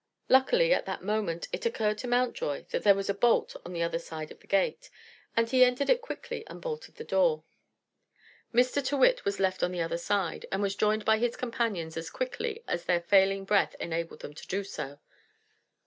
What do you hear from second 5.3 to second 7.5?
and he entered it quickly and bolted the door.